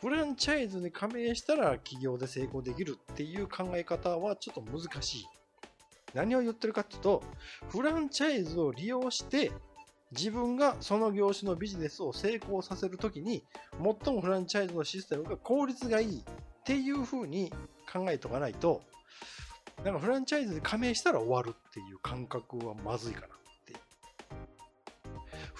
[0.00, 5.26] フランチャイズに加盟したら企業で成功できるっていう考え方はちょっと難しい。
[6.14, 7.22] 何を言ってるかっていうと、
[7.68, 9.52] フランチャイズを利用して
[10.12, 16.22] 自分がその業種のビジネスを成功させるときに、最もフランチャイズのシステムが効率がいいっ
[16.64, 17.52] ていうふうに
[17.92, 18.82] 考えておかないと、
[19.84, 23.39] なんかフランチャイズに加盟したら終わるっていう感覚はまずいかな。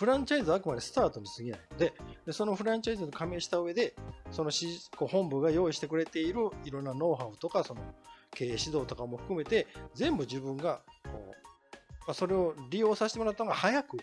[0.00, 1.92] フランチャイズはあくまでスタートに過ぎないので、
[2.24, 3.94] でそのフランチャイズに加盟した上で、
[4.30, 4.50] その
[4.96, 7.82] こ本部が用意してくれているいろんなノウハウとか、その
[8.30, 13.98] 経営指導とかも含めて、全部自分がこう、ま、それを利用させてもらったのが早く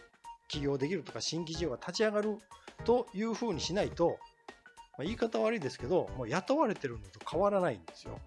[0.48, 2.38] 起業できるとか、新規事業が立ち上がる
[2.86, 4.20] というふうにしないと、
[5.00, 8.20] まあ、言い方悪いですけど、もう雇われてるのと変わらないんですよ。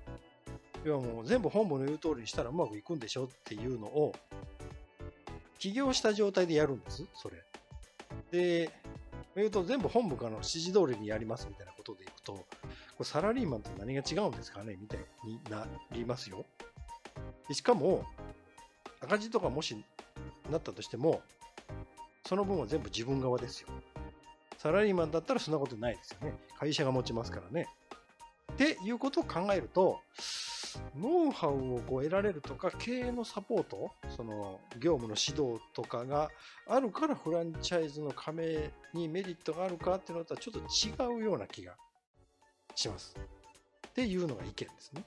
[0.83, 4.13] 要はもう全部本部の言う通りにしたらうまくいくんでしょっていうのを、
[5.61, 7.37] 起業した状態でやるんです、それ。
[8.31, 8.71] で、
[9.37, 12.47] 言うと全部本部からの指示通りにやりますみたいなことでいくと、こ
[13.01, 16.45] れサラリーマンと何が違うんですかねみたいになりますよ。
[17.53, 18.05] しかも、
[19.01, 19.77] 赤字とかもし
[20.51, 21.23] なったとしても、
[22.27, 23.69] その分は全部自分側ですよ。
[24.59, 26.35] サラリーマンだったらそんなことないですよね。
[26.59, 27.67] 会社が持ちますからね。
[28.53, 30.01] っていうことを考えると、
[30.97, 36.31] ノウハウをこう得られるとか、経営のサポート、その業務の指導とかが
[36.67, 41.75] あるからフランチャイズの加盟にメリットがあるかっていうのとはちょっと違うような気が
[42.75, 43.15] します。
[43.89, 45.05] っていうのが意見ですね。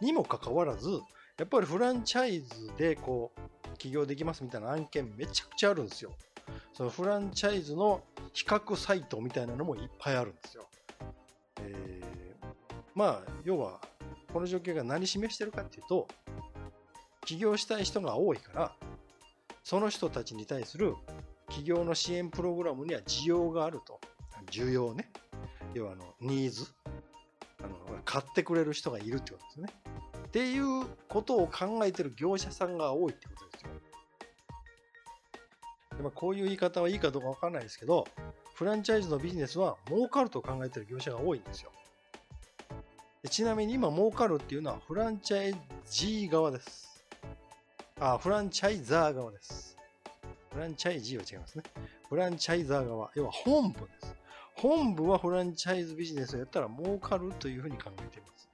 [0.00, 0.88] にもかかわらず、
[1.38, 6.12] やっぱりフランチャイズでこう起業できますみたいな案件めちゃくちゃあるんですよ。
[6.74, 10.68] そのフランチャイズの比較サイトみたいなのもいっぱいあるんですよ。
[12.94, 13.80] まあ、要は、
[14.32, 16.08] この状況が何示してるかっていうと、
[17.24, 18.76] 起業したい人が多いから、
[19.62, 20.94] その人たちに対する
[21.48, 24.00] 起業の支援プログラムには需要があると。
[24.50, 25.10] 需要ね。
[25.74, 26.66] 要は、あの、ニーズ。
[27.62, 29.68] あの、買ってくれる人がいるってことですね。
[30.26, 33.70] っていうことを考えてる業者さんが多いってことですよ。
[35.96, 38.06] でまあ、こういう言い方はいいかどうかわかんないですけど、
[38.54, 41.70] フランチャイズのビジネスは儲かると考えてる業者が多いんですよ。
[43.28, 45.56] ちなみに今儲かるっていうのはフランチャイ
[45.88, 47.04] ジー側です。
[48.00, 49.76] あ、フランチャイザー側です。
[50.52, 51.64] フランチャイジーは違いますね。
[52.08, 53.10] フランチャイザー側。
[53.14, 54.16] 要は本部です。
[54.56, 58.50] 本部はフランチャイズビジネスをやったら儲かるというふうに考えています。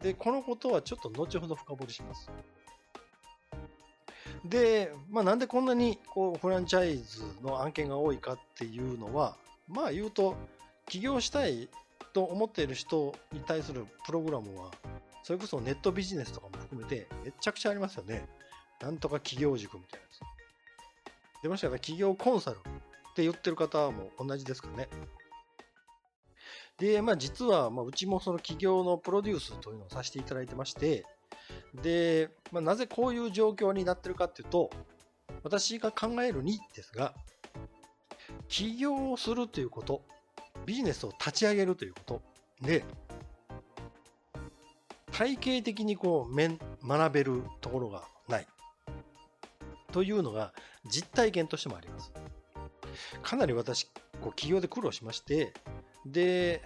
[0.00, 2.30] で、このことはちょっと後ほど深掘りします。
[4.44, 10.36] で、まあ、なんでこんなにこうフランチャイズの案件が多いかっていうのは、まあ言うと、
[10.86, 11.68] 起業したい
[12.16, 14.70] と思っている人に対するプログラムは、
[15.22, 18.26] それこそネットビジネスとかも含めてめちゃくちゃありますよね。
[18.80, 21.42] なんとか企業塾みたいなやつ。
[21.42, 22.60] 出ましたら企業コンサルっ
[23.14, 24.88] て言ってる方も同じですかね。
[26.78, 31.04] で、まあ実は、まあうちもその企業のプロデュースというのをさせていただいてまして、
[31.82, 34.70] で、まあ、なぜこういう状況になってるかっていうと、
[35.42, 37.12] 私が考えるにですが、
[38.48, 40.00] 起業をするということ、
[40.66, 42.22] ビジネスを立ち上げるということ
[42.60, 42.84] で、
[45.12, 48.46] 体系的にこう学べるところがない
[49.92, 50.52] というのが
[50.84, 52.12] 実体験としてもあります。
[53.22, 53.86] かなり私、
[54.20, 55.54] こう起業で苦労しまして、
[56.04, 56.62] で、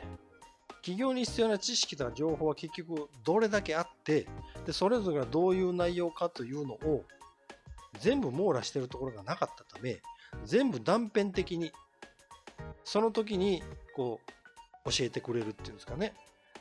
[0.83, 4.27] 企業に必要な知識とか情報は結局どれだけあって
[4.65, 7.05] でそれぞれがどういう内容かというのを
[7.99, 10.01] 全部網羅してるところがなかったため
[10.45, 11.73] 全部断片的に
[12.85, 13.63] その時に
[14.01, 14.21] こ
[14.87, 16.15] う教えてくれるっていうんですかね。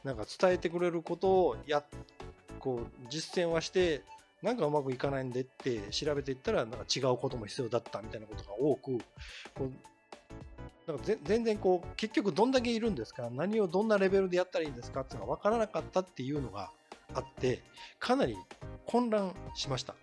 [0.03, 1.81] なんか伝えてくれることをや
[2.59, 4.01] こう実践はして
[4.41, 8.97] なんかうまくいかないんでって調べていったらなんか違うことも必要だったみたいなことが多く
[9.55, 9.69] こ
[10.87, 13.29] うなんか全然こう結局どんだけいるんですか？
[13.31, 16.71] 何をどんなレベルでやったらいいんですかっていうのが分からなかったっていうのが
[17.13, 17.61] あって
[17.99, 18.35] かなり
[18.85, 19.95] 混乱しました。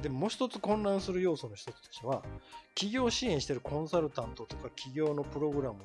[0.00, 2.22] でもう一つ混乱する要素の一つとしては
[2.74, 5.84] 企業支援してるコンサルタントとか企業のプログラムの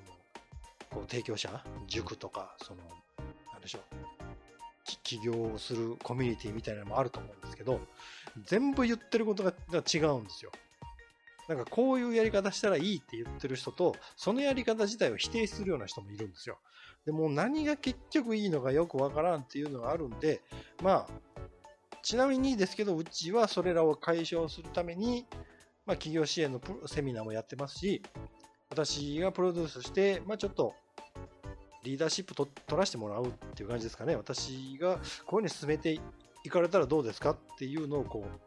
[0.94, 2.82] こう提供者塾とかその
[3.52, 3.82] 何でしょう
[5.04, 7.80] 起業するコミュニティみたいなのもあると思うんですけど
[8.46, 10.52] 全部言ってることが違うんですよ。
[11.48, 16.58] なんかこういうやり方したらいいって言ってる人とそのやり方自体を否定するような人もいるんですよ。
[17.06, 20.42] でも何が結局いいのかよくわからんっていうのがあるんで
[20.82, 21.40] まあ
[22.02, 25.26] ちなみにですけどうちはそれらを解消するために、
[25.86, 28.02] まあ、企業支援のセミナーもやってますし
[28.70, 30.74] 私がプロデュースして、まあ、ちょっと
[31.84, 34.16] リーダーシップと取らせてもらうっていう感じですかね。
[34.16, 36.00] 私がこういうふうに進めて
[36.44, 38.40] いかれたらどうですかっていうのをこう、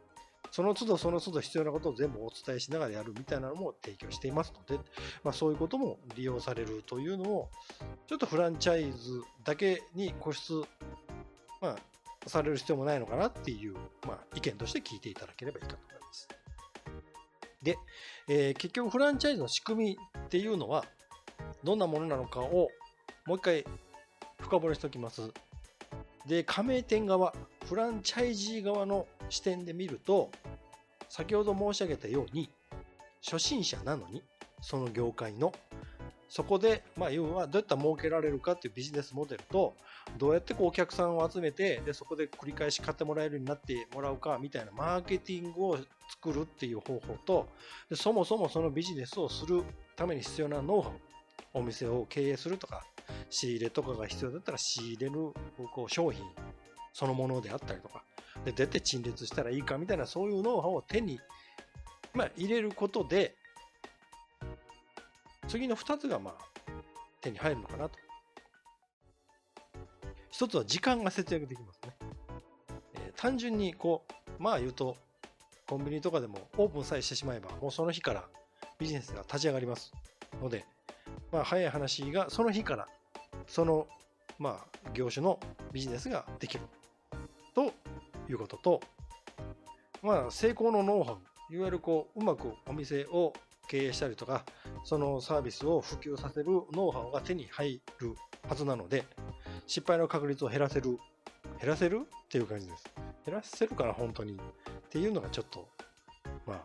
[0.51, 4.83] その都度その都度必要なことを全部お伝えしながらやるみたいなのも提供していますので、
[5.23, 7.49] まあ、そういうことも利用されるというのを、
[8.07, 10.61] ちょっとフランチャイズだけに固執、
[11.61, 11.77] まあ、
[12.29, 16.27] される必要もないのかなっていう、まあ、意見として聞いていただければいいかと思います。
[17.61, 17.77] で、
[18.29, 20.85] えー、結局フランチャイズの仕組みっていうのは、
[21.63, 22.69] どんなものなのかを
[23.27, 23.65] もう一回
[24.39, 25.33] 深掘りしておきます。
[26.25, 27.33] で、加盟店側、
[27.67, 30.31] フランチャイジー側の視点で見ると、
[31.09, 32.49] 先ほど申し上げたように、
[33.21, 34.23] 初心者なのに、
[34.61, 35.51] その業界の、
[36.29, 39.75] そこで、まあ、要はどうやったら儲けられるかっていうビジネスモデルと、
[40.17, 45.77] どうやってこうお客さんを集めて、で、そこで繰り返し買ってもらえるようになってもらうか、みたいなマーケティングを
[46.09, 47.49] 作るっていう方法と、
[47.89, 49.63] でそもそもそのビジネスをする
[49.97, 50.91] ために必要なノウハウ、
[51.53, 52.85] お店を経営するとか、
[53.29, 55.33] 仕入れとかが必要だったら仕入れる
[55.73, 56.23] こう商品
[56.93, 58.03] そのものであったりとか、
[58.43, 61.19] で、出て陳列したらいいかみたいなそういうノウハウを手に、
[62.13, 63.35] まあ、入れることで、
[65.47, 66.71] 次の2つがまあ
[67.21, 67.97] 手に入るのかなと。
[70.31, 71.95] 一つは時間が節約できますね。
[72.95, 74.03] えー、単純にこ
[74.39, 74.97] う、まあ言うと、
[75.67, 78.25] コンビニとかでもオープンさえしてしまえば、もうその日から
[78.79, 79.91] ビジネスが立ち上がります
[80.41, 80.65] ので、
[81.31, 82.87] まあ早い話がその日から
[83.47, 83.87] その、
[84.39, 85.39] まあ、業種の
[85.71, 86.63] ビジネスができる
[87.55, 87.73] と
[88.29, 88.81] いうことと、
[90.03, 93.33] まあ、成功のノウハウ、いわゆるこう、うまくお店を
[93.67, 94.45] 経営したりとか、
[94.83, 98.15] そのサービスを普及させるノウハウが手に入る
[98.47, 99.05] はずなので、
[99.65, 100.97] 失敗の確率を減らせる、
[101.59, 102.83] 減らせるっていう感じです。
[103.25, 104.33] 減らせるかな、本当に。
[104.35, 105.67] っていうのがちょっと、
[106.45, 106.63] まあ、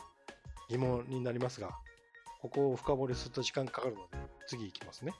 [0.68, 1.70] 疑問になりますが、
[2.40, 5.12] ここを深掘りすると時間かかるので、次いきますね。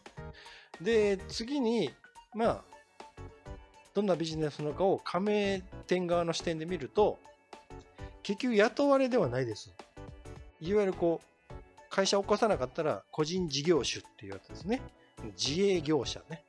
[0.81, 1.91] で、次に、
[2.35, 2.65] まあ、
[3.95, 7.19] どんなビジネスなのかを加盟店側の視点で見ると、
[8.23, 9.73] 結局雇われではないです。
[10.61, 11.55] いわゆるこう、
[11.91, 14.81] 会社を起こさなかったら個人事業主っていうやつですね。
[15.37, 16.43] 自営業者ね。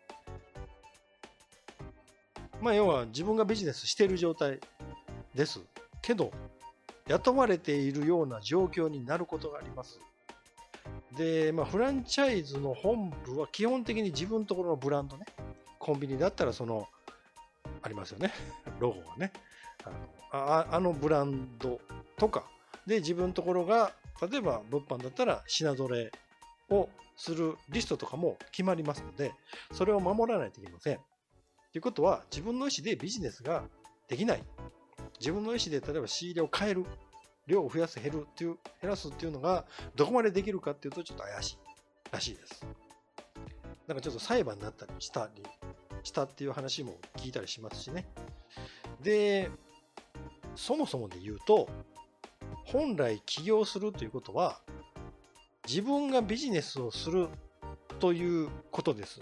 [2.62, 4.60] まあ要は自分がビジネスしている状態
[5.36, 5.60] です。
[6.02, 6.32] けど、
[7.08, 10.00] 雇われているような状況になることがあります。
[11.16, 15.26] で、まあ、フランチャイズの本部は基本的に自分のところのブランドね、
[15.80, 16.88] コンビニだったらその、
[17.82, 18.32] ありますよね、
[18.80, 19.32] ロゴがね。
[19.86, 19.96] あの
[20.36, 21.80] ああのブランド
[22.18, 22.46] とか、
[22.88, 26.12] で、自分のところが、例えば物販だったら品ぞれ
[26.70, 29.34] をするリストとかも決まりますので、
[29.72, 31.00] それを守らないといけません。
[31.72, 33.64] ということは、自分の意思でビジネスが
[34.08, 34.44] できない。
[35.20, 36.86] 自分の意思で例えば仕入れを変える。
[37.48, 41.58] 量を増やす減るっていう減らすっていうのがどこまでできるかっていうとちょっと怪しい
[42.12, 42.66] らしいです。
[43.88, 45.44] なんかちょっと裁判になったりしたり
[46.04, 48.06] したっていう話も聞いたりしますしね。
[49.02, 49.50] で、
[50.56, 51.68] そもそもで言うと、
[52.66, 54.62] 本来起業するということは、
[55.68, 57.30] 自分がビジネスをする
[58.00, 59.22] ということです。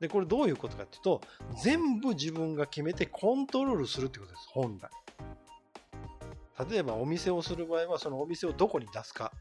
[0.00, 1.20] で、これどういうことかっていうと、
[1.62, 4.90] 全部自分が決めてコントロールするってことです、本来。
[6.68, 9.32] 例えばお店をする場合はそのお店をどこに出すか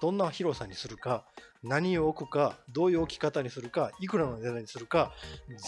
[0.00, 1.24] どんな広さにするか
[1.62, 5.12] 何を置くかどういう置き方にするかいくらの値段にするか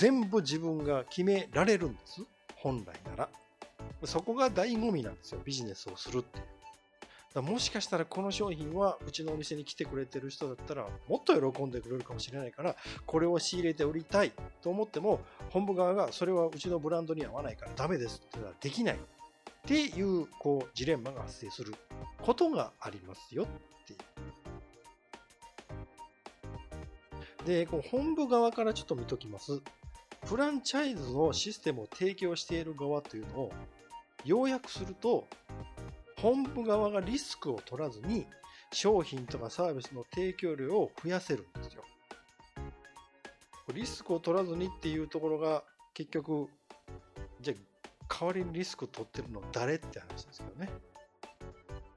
[0.01, 2.23] 全部自分が決められるんです。
[2.57, 3.29] 本来なら。
[4.05, 5.41] そこが醍醐味なんですよ。
[5.45, 7.43] ビジネスをするっていう。
[7.43, 15.21] もしかしたらこの商品はうちのお店に来てくれてる人だったらもっと喜んでくれるかもしれないからこれを仕入れて売りたいと思っても
[15.51, 18.99] 本部側がそれはうちのブランドに合わないからダメですってのはできない。
[19.65, 21.75] っていうこうジレンマが発生する
[22.21, 23.47] ことがありますよっ
[23.87, 23.99] ていう。
[27.47, 29.63] で、こう本部側からちょっと見ときます。
[30.27, 33.53] フランチャイズのシステムを提供している側というのを
[34.25, 35.27] 要約すると
[36.21, 38.27] 本部側がリスクを取らずに
[38.73, 41.85] 商品とかサービスの提供量を増やせるんですよ。
[43.73, 45.63] リスクを取らずにっていうところが
[45.95, 46.49] 結局
[47.41, 47.74] じゃあ
[48.21, 50.71] 代わりにリスクを取ってるの誰って話ですけどね。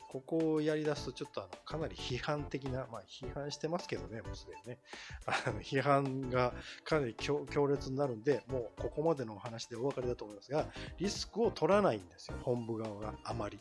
[0.10, 4.80] ここをやり出すとちょっとあのかなり批判的な、まあ批判してますけどね、もうすでにね。
[5.26, 6.54] あの批判が
[6.86, 10.66] かなり強烈になるんで、もうここまでのお話でお分かりだと思いますが、
[10.98, 13.60] リスクを取らないんですよ、本部側があまり。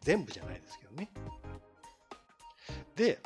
[0.00, 1.10] 全部じゃないですけどね。
[2.96, 3.18] で、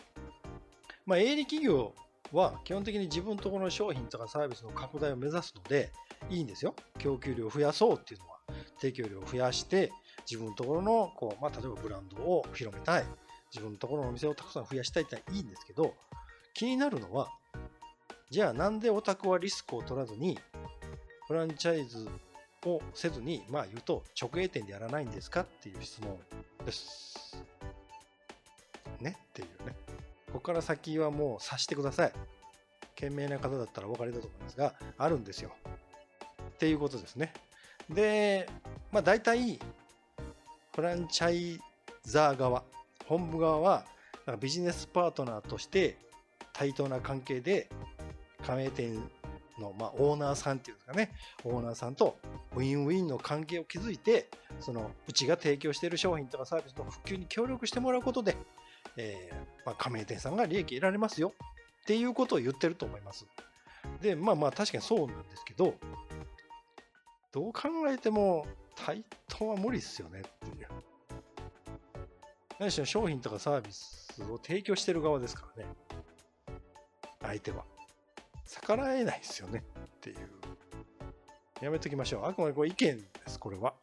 [1.04, 1.94] まあ、営利企業
[2.32, 5.90] は基本的に自分のところの商品とかサービスの拡大を目指すので、
[6.30, 6.74] いいんですよ。
[6.98, 8.37] 供給量を増やそうっていうのは、
[8.80, 9.92] 提供量を増やして、
[10.30, 13.04] 自分のところの、こう、まあ、例えばブランドを広めたい。
[13.50, 15.94] 自分のところのお店をたくさん増やしたいっていいんですけど、
[16.52, 17.30] 気になるのは、
[18.30, 20.38] じゃあなんでオタクはリスクを取らずに、
[21.26, 22.06] フランチャイズ
[22.66, 26.18] をせずに、まあ言うと直営店でやらないんですかっていう質問
[26.66, 27.42] です。
[29.00, 29.16] ね？
[29.18, 29.74] っていうね。
[30.26, 32.12] ここから先はもう察してください。
[32.96, 35.52] 賢明な方だったらお分かりだと思いますが、あるんですよ。
[36.50, 37.32] っていうことですね。
[37.88, 38.46] で、
[38.90, 39.58] まあ大体
[40.74, 41.60] フランチャイ
[42.04, 42.62] ザー側、
[43.06, 43.84] 本部側は、
[44.40, 45.96] ビジネスパートナーとして
[46.52, 47.68] 対等な関係で、
[48.46, 48.94] 加盟店
[49.58, 51.10] の、まあ、オーナーさんっていうんですかね、
[51.44, 52.18] オーナーさんと
[52.54, 54.28] ウィンウィンの関係を築いて、
[54.60, 58.36] そのうちが提供している商品とかサービスの普及に協力してもらうことで、
[58.96, 61.32] えー、まあ、加盟店さんが利益得られますよ
[61.82, 63.26] っていうことを言ってると思います。
[64.00, 65.74] で、まあまあ確かにそうなんですけど、
[67.32, 68.46] どう考えても
[68.88, 70.66] 対等は無理っすよねっていう。
[72.58, 75.68] 何しろ商品とかサービスを提供してる側ですからね。
[77.20, 77.64] 相手は。
[78.46, 80.16] 逆らえないですよねっていう。
[81.60, 82.24] やめときましょう。
[82.24, 83.74] あくまでこれ意見です、これは。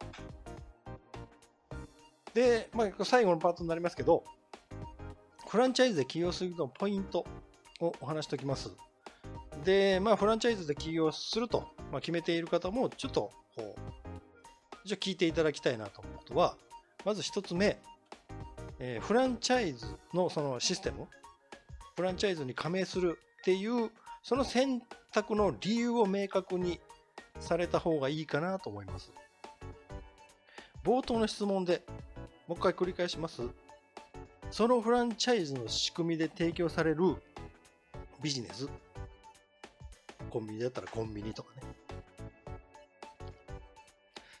[2.34, 4.24] で、まあ、最後のパートになりますけど、
[5.46, 7.24] フランチャイズで起業するのポイント
[7.78, 8.72] をお話しておきます。
[9.64, 13.30] で、まあ、フランチャイズで起業すると、まあ、決めている方も、ちょっと、
[14.86, 16.56] じゃ聞いていただきたいなと思うことは、
[17.04, 17.78] まず一つ目、
[18.78, 21.06] えー、フランチャイズのそのシステム、
[21.96, 23.90] フランチャイズに加盟するっていう、
[24.22, 26.80] その選択の理由を明確に
[27.40, 29.12] された方がいいかなと思います。
[30.84, 31.82] 冒頭の質問で
[32.46, 33.42] もう一回繰り返します。
[34.50, 37.16] そのフランチャイズの仕組みで提供される
[38.22, 38.68] ビジネス、
[40.30, 41.50] コンビニだったらコンビニとか、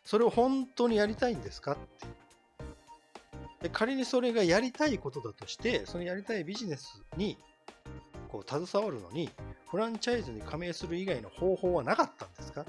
[0.06, 2.06] それを本当にやりたいんですかって
[3.66, 7.36] で仮にそれがやりたいことだとして、そのやりたいビジネスに
[8.28, 9.30] こう携わるのに、
[9.70, 12.64] フランチャイズに加盟する以外の方法はなかったんですかっ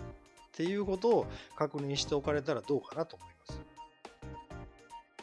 [0.54, 3.62] ていうことを確認しておかれたらどうかなと思います。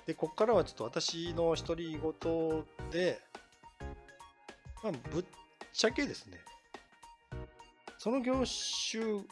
[0.06, 3.20] で、ここからはちょっと私の独り言で、
[4.82, 5.24] まあ、ぶっ
[5.72, 6.38] ちゃけですね、
[7.98, 9.24] その業種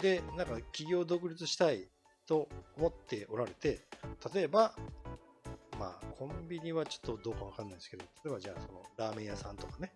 [0.00, 1.88] で、なんか企業独立したい
[2.26, 3.86] と思っておられて、
[4.34, 4.74] 例えば、
[5.78, 9.92] まあ、コンビニはちょっとどうかわかんないですけど、例えばじゃあ、その、ラーメン屋さんとかね、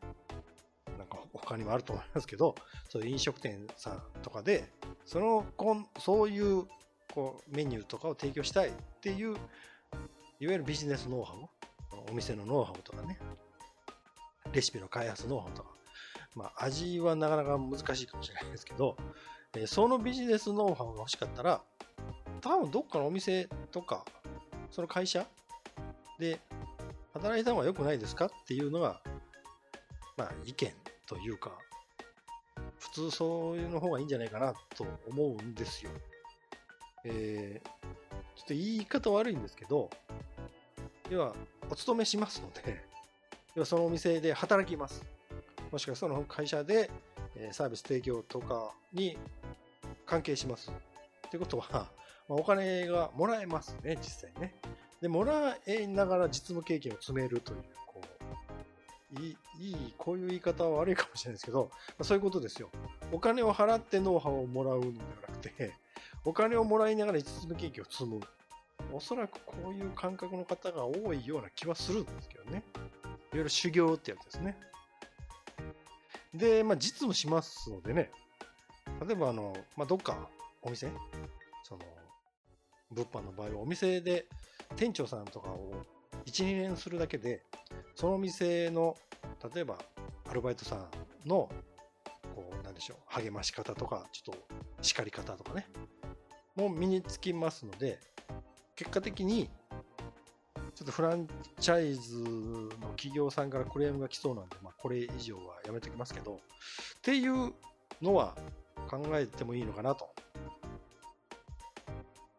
[0.99, 2.55] なんか他にもあると思いますけど、
[2.89, 4.71] そういう飲食店さんとかで、
[5.05, 6.65] その、こんそういう、
[7.13, 9.35] こう、メニューとかを提供したいっていう、
[10.41, 13.19] いわゆるビジネスノウハウ、お店のノウハウとかね、
[14.53, 15.71] レシピの開発ノウハウとか、
[16.35, 18.97] まあ、味はなかなか難しいかもしれないですけど、
[19.57, 21.63] えそのビジネスノウハウが欲しかったら、
[22.41, 24.05] 多分どっかのお店とか、
[24.71, 25.27] その会社
[26.19, 26.41] で
[27.13, 29.01] 働いた方が良くないですかっていうのが、
[30.17, 30.73] まあ意見
[31.07, 31.53] というか、
[32.79, 35.91] 普通そういうの方がいいんじゃないかなと思うんですよ。
[37.05, 37.69] えー、
[38.37, 39.91] ちょっと言い方悪いんですけど、
[41.11, 41.35] 要は、
[41.71, 42.83] お勤めしますので、
[43.55, 45.05] 要はそのお店で働きます。
[45.71, 46.91] もしくはその会社で
[47.53, 49.19] サービス提供とかに
[50.07, 50.71] 関係します。
[51.27, 51.91] ってことは、
[52.29, 54.55] まあ、お金がもらえますね、実際ね。
[55.01, 58.01] で、もらいながら実務経験を積めるという、こ
[59.17, 62.71] う、いい、いい、こういう言い方は悪いかもしれないですけど、まあ、そういうことですよ。
[63.13, 65.75] お金を払ってノウハウをもらうのではなくて、
[66.25, 68.21] お金をもらいながら実務経験を積む。
[68.93, 72.65] おそらくこういう感覚の方が多いような気はするんですけどね。
[72.75, 74.59] いわゆる修行ってやつですね。
[76.35, 78.11] で、まあ、実務しますのでね、
[79.07, 80.29] 例えば、あの、まあ、どっか
[80.63, 80.91] お店、
[81.63, 81.81] その、
[82.91, 84.27] 物販の場合はお店で
[84.77, 85.73] 店長さんとかを
[86.27, 87.43] 1、2年するだけで、
[87.95, 88.97] その店の、
[89.55, 89.79] 例えば
[90.31, 91.51] アルバイトさんの、
[92.35, 94.47] こう、なんでしょう、励まし方とか、ちょっと
[94.81, 95.67] 叱り方とかね、
[96.55, 97.99] も身につきますので、
[98.77, 99.51] 結果的に、
[100.75, 101.29] ちょっとフラン
[101.61, 102.19] チャイズ
[102.81, 106.39] の企業さんからクレームが来そうなんで、まあ、これ以上はやめときますけど、っ
[107.03, 107.53] ていう
[108.03, 108.37] のは
[108.85, 110.09] 考えてもいいのかなと。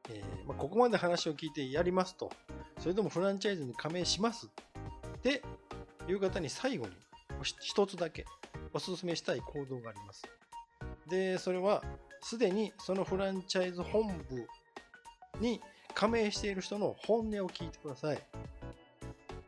[0.10, 2.32] えー、まあ、ここまで話を聞いてやりますと、
[2.80, 4.48] それともフランチャイズに加盟します
[5.18, 5.42] って
[6.08, 6.92] いう方に最後に
[7.62, 8.26] 一つだけ
[8.74, 10.24] お勧めしたい行動があります。
[11.10, 11.84] で、それは
[12.22, 14.48] すでにそのフランチャイズ本部
[15.40, 15.62] に
[15.94, 18.20] 加盟している人の本音を聞いてください。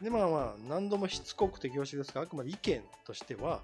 [0.02, 3.62] で、まあまあ、何度もしつこくて恐縮ですが、あくまで意見としては、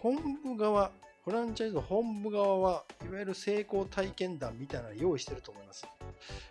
[0.00, 0.92] 本部側、
[1.30, 5.86] フランチャイズ本部側はいわゆる成功体験談みたいなの用意してると思います。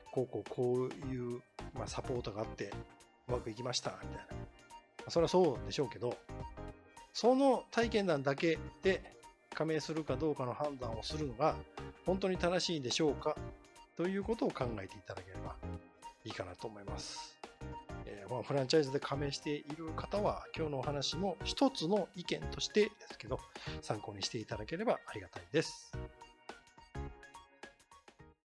[0.09, 1.41] こうこうこういう、
[1.73, 2.71] まあ、サポートがあって
[3.27, 4.35] うまくいきましたみたいな
[5.05, 5.11] ま。
[5.11, 6.15] それはそうでしょうけど、
[7.11, 9.03] その体験談だけで
[9.53, 11.57] 加盟するかどうかの判断をするのが
[12.05, 13.35] 本当に正しいでしょうか
[13.97, 15.57] ということを考えていただければ
[16.23, 17.38] いいかなと思います。
[18.29, 23.39] まあ、フランチャイズで加盟している方は今日のお話も一つの意見としてですけど
[23.81, 25.88] 参考にしていただければありがたいです。